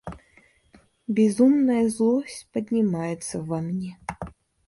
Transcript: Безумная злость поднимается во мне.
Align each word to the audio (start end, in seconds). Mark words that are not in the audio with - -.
Безумная 1.07 1.87
злость 1.87 2.49
поднимается 2.51 3.39
во 3.39 3.61
мне. 3.61 3.99